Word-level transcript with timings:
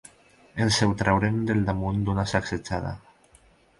Ens 0.63 0.77
ho 0.85 0.87
traurem 1.01 1.37
del 1.51 1.61
damunt 1.67 2.03
d'una 2.07 2.27
sacsejada. 2.33 2.95